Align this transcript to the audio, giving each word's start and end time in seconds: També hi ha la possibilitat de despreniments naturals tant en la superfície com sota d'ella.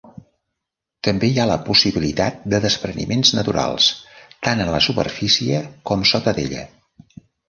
També 1.07 1.27
hi 1.31 1.35
ha 1.41 1.43
la 1.49 1.57
possibilitat 1.65 2.39
de 2.53 2.59
despreniments 2.63 3.31
naturals 3.39 3.89
tant 4.47 4.63
en 4.65 4.71
la 4.77 4.79
superfície 4.87 5.61
com 5.91 6.07
sota 6.13 6.35
d'ella. 6.39 6.65